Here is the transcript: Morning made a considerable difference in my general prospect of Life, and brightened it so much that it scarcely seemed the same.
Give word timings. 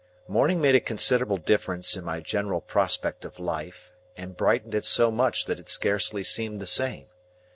Morning 0.27 0.59
made 0.59 0.73
a 0.73 0.79
considerable 0.79 1.37
difference 1.37 1.95
in 1.95 2.03
my 2.03 2.21
general 2.21 2.59
prospect 2.59 3.23
of 3.23 3.37
Life, 3.37 3.91
and 4.17 4.35
brightened 4.35 4.73
it 4.73 4.83
so 4.83 5.11
much 5.11 5.45
that 5.45 5.59
it 5.59 5.69
scarcely 5.69 6.23
seemed 6.23 6.57
the 6.57 6.65
same. 6.65 7.05